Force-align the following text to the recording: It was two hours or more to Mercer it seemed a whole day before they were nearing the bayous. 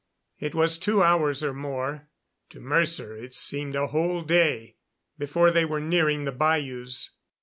It 0.39 0.55
was 0.55 0.79
two 0.79 1.03
hours 1.03 1.43
or 1.43 1.53
more 1.53 2.09
to 2.49 2.59
Mercer 2.59 3.15
it 3.15 3.35
seemed 3.35 3.75
a 3.75 3.85
whole 3.85 4.23
day 4.23 4.77
before 5.19 5.51
they 5.51 5.63
were 5.63 5.79
nearing 5.79 6.25
the 6.25 6.31
bayous. 6.31 7.11